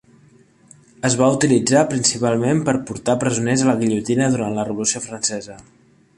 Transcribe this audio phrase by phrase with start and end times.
[1.09, 5.61] Es va utilitzar principalment per portar presoners a la guillotina durant la Revolució Francesa.